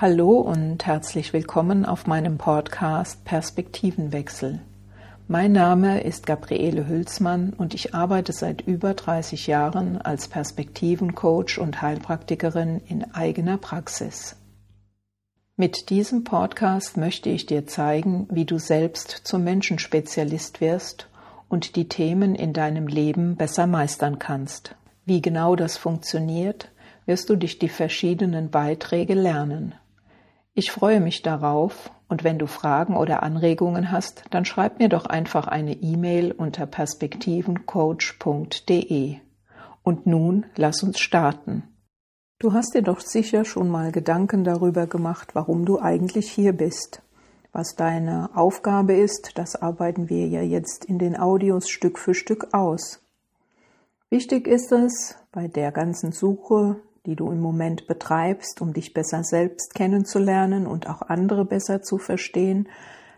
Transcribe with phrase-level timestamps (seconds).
[0.00, 4.60] Hallo und herzlich willkommen auf meinem Podcast Perspektivenwechsel.
[5.26, 11.82] Mein Name ist Gabriele Hülsmann und ich arbeite seit über 30 Jahren als Perspektivencoach und
[11.82, 14.36] Heilpraktikerin in eigener Praxis.
[15.56, 21.08] Mit diesem Podcast möchte ich dir zeigen, wie du selbst zum Menschenspezialist wirst
[21.48, 24.76] und die Themen in deinem Leben besser meistern kannst.
[25.06, 26.70] Wie genau das funktioniert,
[27.04, 29.74] wirst du durch die verschiedenen Beiträge lernen.
[30.58, 35.06] Ich freue mich darauf und wenn du Fragen oder Anregungen hast, dann schreib mir doch
[35.06, 39.18] einfach eine E-Mail unter perspektivencoach.de.
[39.84, 41.62] Und nun lass uns starten.
[42.40, 47.02] Du hast dir doch sicher schon mal Gedanken darüber gemacht, warum du eigentlich hier bist.
[47.52, 52.52] Was deine Aufgabe ist, das arbeiten wir ja jetzt in den Audios Stück für Stück
[52.52, 53.00] aus.
[54.10, 59.24] Wichtig ist es, bei der ganzen Suche die du im Moment betreibst, um dich besser
[59.24, 62.68] selbst kennenzulernen und auch andere besser zu verstehen,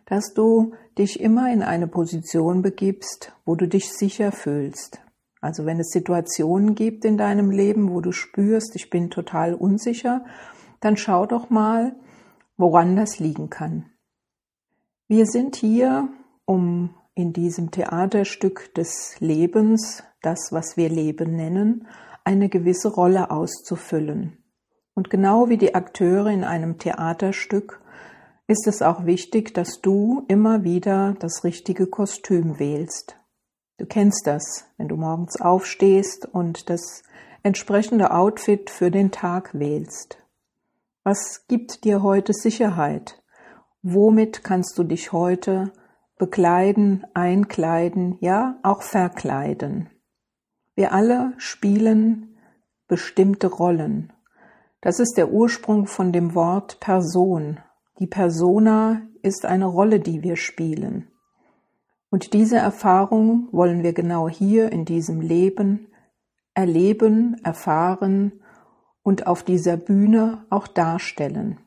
[0.07, 5.01] dass du dich immer in eine Position begibst, wo du dich sicher fühlst.
[5.41, 10.25] Also wenn es Situationen gibt in deinem Leben, wo du spürst, ich bin total unsicher,
[10.81, 11.97] dann schau doch mal,
[12.57, 13.87] woran das liegen kann.
[15.09, 16.09] Wir sind hier,
[16.45, 21.87] um in diesem Theaterstück des Lebens, das, was wir Leben nennen,
[22.25, 24.39] eine gewisse Rolle auszufüllen.
[24.95, 27.81] Und genau wie die Akteure in einem Theaterstück
[28.47, 33.17] ist es auch wichtig, dass du immer wieder das richtige Kostüm wählst.
[33.79, 37.03] Du kennst das, wenn du morgens aufstehst und das
[37.43, 40.19] entsprechende Outfit für den Tag wählst.
[41.05, 43.23] Was gibt dir heute Sicherheit?
[43.83, 45.73] Womit kannst du dich heute
[46.19, 49.89] bekleiden, einkleiden, ja auch verkleiden?
[50.75, 52.37] Wir alle spielen
[52.89, 54.13] bestimmte Rollen.
[54.81, 57.61] Das ist der Ursprung von dem Wort Person.
[57.99, 61.09] Die Persona ist eine Rolle, die wir spielen.
[62.11, 65.87] Und diese Erfahrung wollen wir genau hier in diesem Leben
[66.55, 68.41] erleben, erfahren
[69.03, 71.59] und auf dieser Bühne auch darstellen.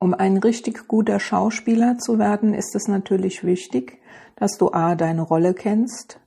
[0.00, 4.00] Um ein richtig guter Schauspieler zu werden, ist es natürlich wichtig,
[4.36, 6.20] dass du a deine Rolle kennst,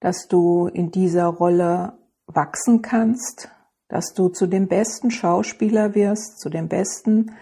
[0.00, 3.50] dass du in dieser Rolle wachsen kannst,
[3.88, 7.32] dass du zu dem besten Schauspieler wirst, zu dem besten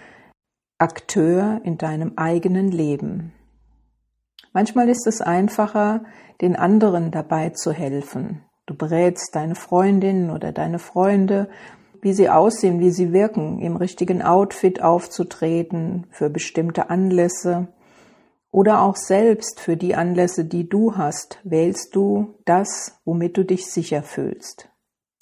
[0.78, 3.32] Akteur in deinem eigenen Leben.
[4.52, 6.04] Manchmal ist es einfacher,
[6.40, 8.42] den anderen dabei zu helfen.
[8.66, 11.48] Du berätst deine Freundin oder deine Freunde,
[12.02, 17.68] wie sie aussehen, wie sie wirken, im richtigen Outfit aufzutreten für bestimmte Anlässe.
[18.56, 23.66] Oder auch selbst für die Anlässe, die du hast, wählst du das, womit du dich
[23.66, 24.70] sicher fühlst.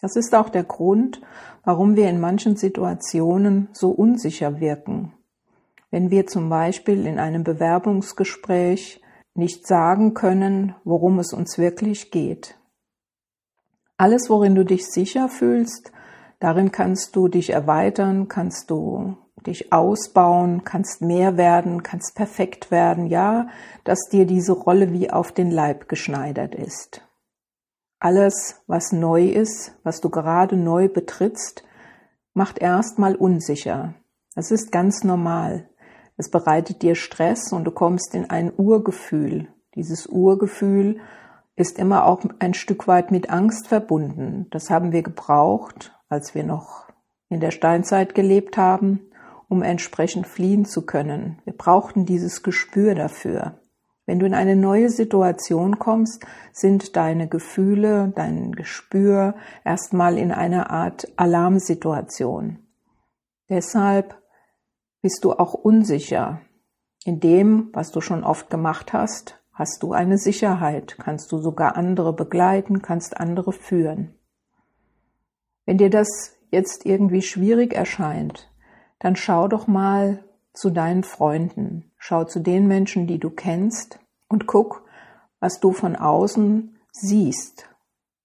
[0.01, 1.21] Das ist auch der Grund,
[1.65, 5.15] warum wir in manchen Situationen so unsicher wirken.
[5.91, 9.03] Wenn wir zum Beispiel in einem Bewerbungsgespräch
[9.35, 12.57] nicht sagen können, worum es uns wirklich geht.
[13.97, 15.91] Alles, worin du dich sicher fühlst,
[16.39, 19.17] darin kannst du dich erweitern, kannst du
[19.47, 23.49] dich ausbauen, kannst mehr werden, kannst perfekt werden, ja,
[23.85, 27.03] dass dir diese Rolle wie auf den Leib geschneidert ist.
[27.99, 31.65] Alles, was neu ist, was du gerade neu betrittst,
[32.35, 33.95] macht erstmal unsicher.
[34.35, 35.69] Das ist ganz normal.
[36.17, 39.49] Es bereitet dir Stress und du kommst in ein Urgefühl.
[39.75, 41.01] Dieses Urgefühl
[41.57, 44.49] ist immer auch ein Stück weit mit Angst verbunden.
[44.51, 46.89] Das haben wir gebraucht, als wir noch
[47.29, 49.11] in der Steinzeit gelebt haben
[49.49, 51.41] um entsprechend fliehen zu können.
[51.45, 53.61] Wir brauchten dieses Gespür dafür.
[54.07, 59.35] Wenn du in eine neue Situation kommst, sind deine Gefühle, dein Gespür
[59.65, 62.59] erstmal in einer Art Alarmsituation.
[63.49, 64.21] Deshalb
[65.01, 66.41] bist du auch unsicher.
[67.05, 71.77] In dem, was du schon oft gemacht hast, hast du eine Sicherheit, kannst du sogar
[71.77, 74.15] andere begleiten, kannst andere führen.
[75.65, 78.51] Wenn dir das jetzt irgendwie schwierig erscheint,
[79.05, 80.25] dann schau doch mal
[80.55, 83.99] zu deinen Freunden, schau zu den Menschen, die du kennst
[84.29, 84.87] und guck,
[85.41, 87.69] was du von außen siehst.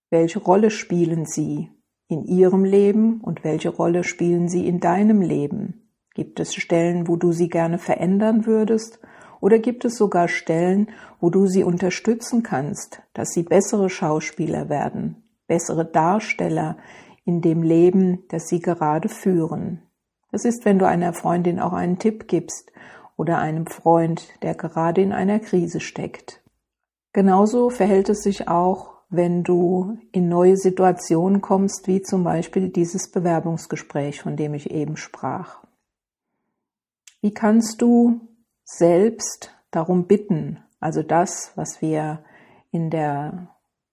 [0.09, 1.69] Welche Rolle spielen sie
[2.07, 5.91] in ihrem Leben und welche Rolle spielen sie in deinem Leben?
[6.13, 8.99] Gibt es Stellen, wo du sie gerne verändern würdest?
[9.41, 15.23] Oder gibt es sogar Stellen, wo du sie unterstützen kannst, dass sie bessere Schauspieler werden,
[15.45, 16.77] bessere Darsteller
[17.25, 19.81] in dem Leben, das sie gerade führen?
[20.31, 22.71] Das ist, wenn du einer Freundin auch einen Tipp gibst
[23.17, 26.41] oder einem Freund, der gerade in einer Krise steckt.
[27.13, 33.09] Genauso verhält es sich auch, wenn du in neue Situationen kommst, wie zum Beispiel dieses
[33.09, 35.63] Bewerbungsgespräch, von dem ich eben sprach.
[37.21, 38.21] Wie kannst du
[38.63, 42.23] selbst darum bitten, also das, was wir
[42.71, 43.47] in der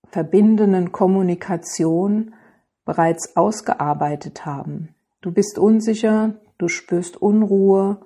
[0.09, 2.35] verbindenden Kommunikation
[2.85, 4.95] bereits ausgearbeitet haben.
[5.21, 8.01] Du bist unsicher, du spürst Unruhe,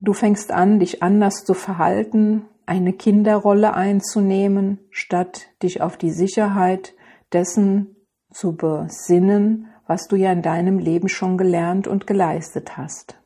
[0.00, 6.94] du fängst an, dich anders zu verhalten, eine Kinderrolle einzunehmen, statt dich auf die Sicherheit
[7.32, 7.96] dessen
[8.32, 13.20] zu besinnen, was du ja in deinem Leben schon gelernt und geleistet hast.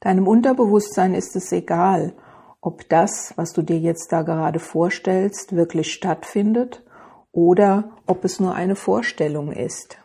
[0.00, 2.14] Deinem Unterbewusstsein ist es egal,
[2.60, 6.84] ob das, was du dir jetzt da gerade vorstellst, wirklich stattfindet
[7.30, 9.98] oder ob es nur eine Vorstellung ist.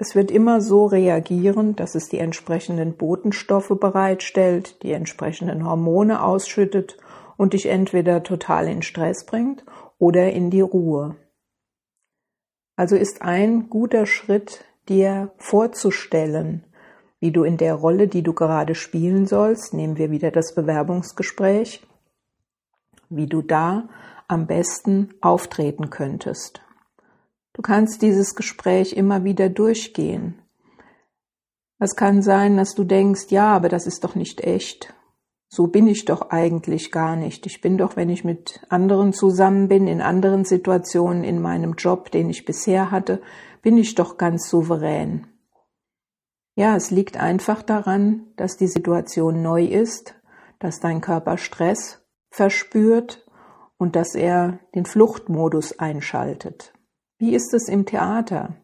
[0.00, 6.96] Es wird immer so reagieren, dass es die entsprechenden Botenstoffe bereitstellt, die entsprechenden Hormone ausschüttet
[7.36, 9.64] und dich entweder total in Stress bringt
[9.98, 11.16] oder in die Ruhe.
[12.76, 16.64] Also ist ein guter Schritt, dir vorzustellen,
[17.18, 21.84] wie du in der Rolle, die du gerade spielen sollst, nehmen wir wieder das Bewerbungsgespräch,
[23.08, 23.88] wie du da
[24.28, 26.62] am besten auftreten könntest.
[27.58, 30.40] Du kannst dieses Gespräch immer wieder durchgehen.
[31.80, 34.94] Es kann sein, dass du denkst, ja, aber das ist doch nicht echt.
[35.48, 37.46] So bin ich doch eigentlich gar nicht.
[37.46, 42.12] Ich bin doch, wenn ich mit anderen zusammen bin, in anderen Situationen, in meinem Job,
[42.12, 43.20] den ich bisher hatte,
[43.60, 45.26] bin ich doch ganz souverän.
[46.54, 50.14] Ja, es liegt einfach daran, dass die Situation neu ist,
[50.60, 53.26] dass dein Körper Stress verspürt
[53.78, 56.72] und dass er den Fluchtmodus einschaltet.
[57.20, 58.54] Wie ist es im Theater?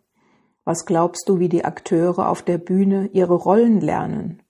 [0.64, 4.42] Was glaubst du, wie die Akteure auf der Bühne ihre Rollen lernen?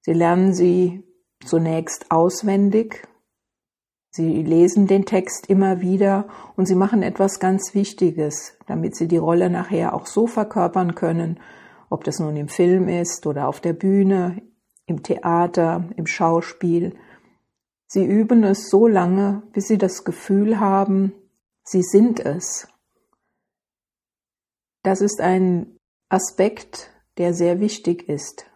[0.00, 1.04] Sie lernen sie
[1.44, 3.06] zunächst auswendig,
[4.10, 6.26] sie lesen den Text immer wieder
[6.56, 11.38] und sie machen etwas ganz Wichtiges, damit sie die Rolle nachher auch so verkörpern können,
[11.90, 14.40] ob das nun im Film ist oder auf der Bühne,
[14.86, 16.96] im Theater, im Schauspiel.
[17.88, 21.12] Sie üben es so lange, bis sie das Gefühl haben,
[21.62, 22.68] sie sind es
[24.84, 25.78] das ist ein
[26.08, 28.46] Aspekt, der sehr wichtig ist.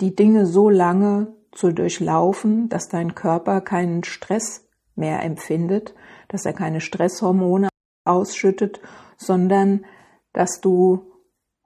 [0.00, 5.94] Die Dinge so lange zu durchlaufen, dass dein Körper keinen Stress mehr empfindet,
[6.28, 7.68] dass er keine Stresshormone
[8.04, 8.80] ausschüttet,
[9.16, 9.84] sondern
[10.32, 11.12] dass du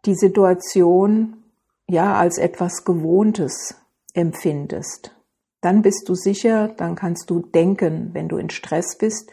[0.05, 1.45] die Situation
[1.89, 3.75] ja als etwas Gewohntes
[4.15, 5.17] empfindest.
[5.63, 9.33] Dann bist du sicher, dann kannst du denken, wenn du in Stress bist,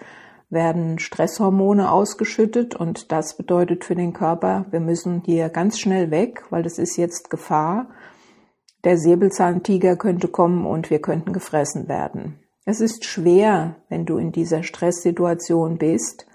[0.50, 6.44] werden Stresshormone ausgeschüttet und das bedeutet für den Körper, wir müssen hier ganz schnell weg,
[6.50, 7.90] weil das ist jetzt Gefahr.
[8.84, 12.40] Der Säbelzahntiger könnte kommen und wir könnten gefressen werden.
[12.66, 16.28] Es ist schwer, wenn du in dieser Stresssituation bist,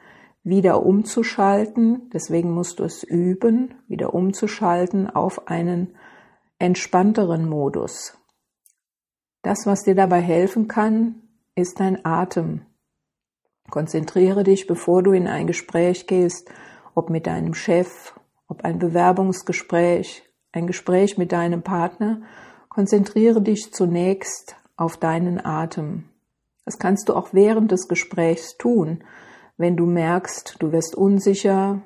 [0.43, 2.11] wieder umzuschalten.
[2.13, 5.97] Deswegen musst du es üben, wieder umzuschalten auf einen
[6.59, 8.19] entspannteren Modus.
[9.43, 11.23] Das, was dir dabei helfen kann,
[11.55, 12.63] ist dein Atem.
[13.71, 16.51] Konzentriere dich, bevor du in ein Gespräch gehst,
[16.95, 18.15] ob mit deinem Chef,
[18.47, 20.23] ob ein Bewerbungsgespräch,
[20.53, 22.23] ein Gespräch mit deinem Partner,
[22.69, 26.05] konzentriere dich zunächst auf deinen Atem.
[26.65, 29.03] Das kannst du auch während des Gesprächs tun.
[29.57, 31.83] Wenn du merkst, du wirst unsicher,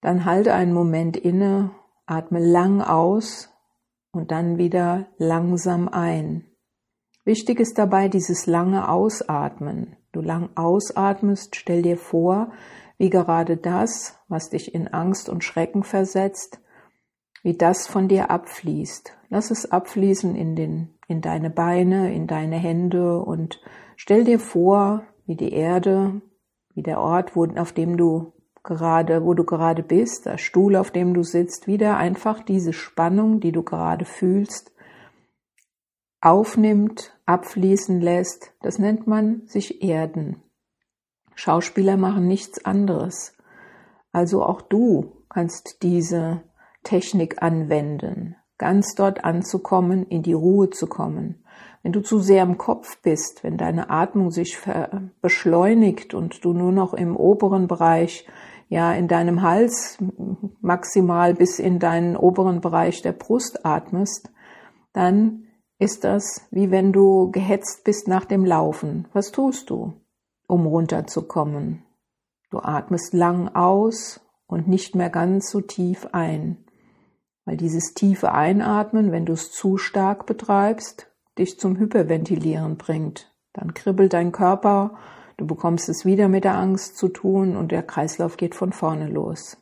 [0.00, 1.70] dann halte einen Moment inne,
[2.06, 3.50] atme lang aus
[4.12, 6.44] und dann wieder langsam ein.
[7.24, 12.52] Wichtig ist dabei dieses lange Ausatmen du lang ausatmest, stell dir vor,
[12.98, 16.60] wie gerade das, was dich in Angst und Schrecken versetzt,
[17.42, 19.16] wie das von dir abfließt.
[19.28, 23.60] Lass es abfließen in den, in deine Beine, in deine Hände und
[23.96, 26.20] stell dir vor, wie die Erde,
[26.74, 30.90] wie der Ort, wo, auf dem du gerade, wo du gerade bist, der Stuhl, auf
[30.90, 34.71] dem du sitzt, wieder einfach diese Spannung, die du gerade fühlst,
[36.22, 40.40] aufnimmt, abfließen lässt, das nennt man sich erden.
[41.34, 43.36] Schauspieler machen nichts anderes.
[44.12, 46.42] Also auch du kannst diese
[46.84, 51.44] Technik anwenden, ganz dort anzukommen, in die Ruhe zu kommen.
[51.82, 54.58] Wenn du zu sehr im Kopf bist, wenn deine Atmung sich
[55.20, 58.26] beschleunigt und du nur noch im oberen Bereich,
[58.68, 59.98] ja, in deinem Hals
[60.60, 64.32] maximal bis in deinen oberen Bereich der Brust atmest,
[64.92, 65.48] dann
[65.82, 69.08] ist das, wie wenn du gehetzt bist nach dem Laufen.
[69.12, 69.94] Was tust du,
[70.46, 71.82] um runterzukommen?
[72.50, 76.64] Du atmest lang aus und nicht mehr ganz so tief ein,
[77.44, 83.34] weil dieses tiefe Einatmen, wenn du es zu stark betreibst, dich zum Hyperventilieren bringt.
[83.52, 84.98] Dann kribbelt dein Körper,
[85.36, 89.08] du bekommst es wieder mit der Angst zu tun und der Kreislauf geht von vorne
[89.08, 89.56] los.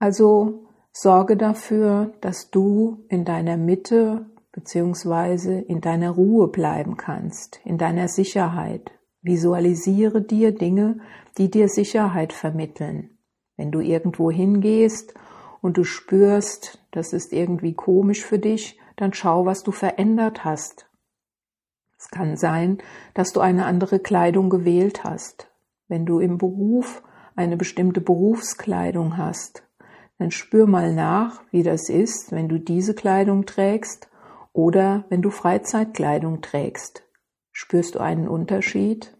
[0.00, 0.65] Also
[0.98, 8.08] Sorge dafür, dass du in deiner Mitte beziehungsweise in deiner Ruhe bleiben kannst, in deiner
[8.08, 8.92] Sicherheit.
[9.20, 11.00] Visualisiere dir Dinge,
[11.36, 13.18] die dir Sicherheit vermitteln.
[13.58, 15.12] Wenn du irgendwo hingehst
[15.60, 20.90] und du spürst, das ist irgendwie komisch für dich, dann schau, was du verändert hast.
[21.98, 22.78] Es kann sein,
[23.12, 25.52] dass du eine andere Kleidung gewählt hast.
[25.88, 27.02] Wenn du im Beruf
[27.34, 29.65] eine bestimmte Berufskleidung hast,
[30.18, 34.08] dann spür mal nach, wie das ist, wenn du diese Kleidung trägst
[34.52, 37.04] oder wenn du Freizeitkleidung trägst.
[37.52, 39.16] Spürst du einen Unterschied?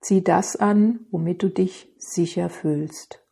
[0.00, 3.26] Zieh das an, womit du dich sicher fühlst.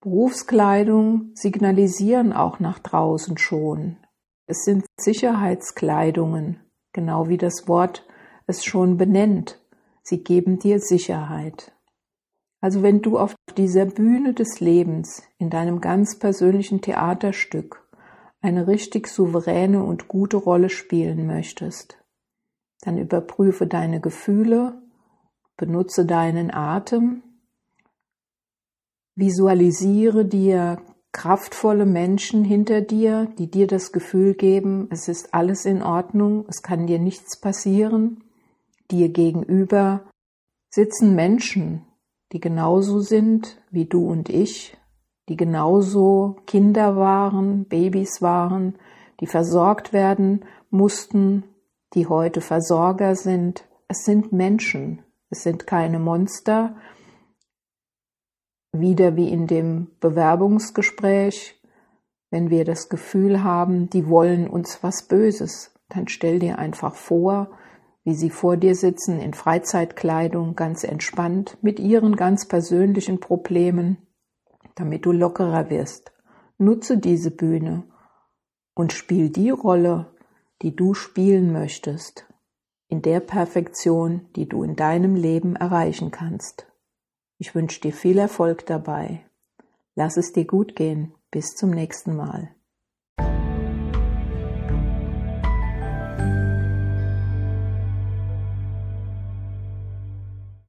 [0.00, 3.98] Berufskleidung signalisieren auch nach draußen schon.
[4.46, 6.60] Es sind Sicherheitskleidungen,
[6.92, 8.06] genau wie das Wort
[8.46, 9.60] es schon benennt.
[10.02, 11.72] Sie geben dir Sicherheit.
[12.60, 17.86] Also wenn du auf dieser Bühne des Lebens, in deinem ganz persönlichen Theaterstück,
[18.42, 21.98] eine richtig souveräne und gute Rolle spielen möchtest,
[22.82, 24.82] dann überprüfe deine Gefühle,
[25.56, 27.22] benutze deinen Atem,
[29.14, 35.82] visualisiere dir kraftvolle Menschen hinter dir, die dir das Gefühl geben, es ist alles in
[35.82, 38.24] Ordnung, es kann dir nichts passieren.
[38.90, 40.08] Dir gegenüber
[40.70, 41.84] sitzen Menschen,
[42.32, 44.76] die genauso sind wie du und ich,
[45.28, 48.78] die genauso Kinder waren, Babys waren,
[49.20, 51.44] die versorgt werden mussten,
[51.94, 53.64] die heute Versorger sind.
[53.88, 56.76] Es sind Menschen, es sind keine Monster.
[58.72, 61.60] Wieder wie in dem Bewerbungsgespräch,
[62.30, 67.50] wenn wir das Gefühl haben, die wollen uns was Böses, dann stell dir einfach vor,
[68.04, 73.98] wie sie vor dir sitzen in Freizeitkleidung, ganz entspannt, mit ihren ganz persönlichen Problemen,
[74.74, 76.12] damit du lockerer wirst.
[76.58, 77.84] Nutze diese Bühne
[78.74, 80.14] und spiel die Rolle,
[80.62, 82.26] die du spielen möchtest,
[82.88, 86.66] in der Perfektion, die du in deinem Leben erreichen kannst.
[87.38, 89.24] Ich wünsche dir viel Erfolg dabei.
[89.94, 91.14] Lass es dir gut gehen.
[91.30, 92.54] Bis zum nächsten Mal.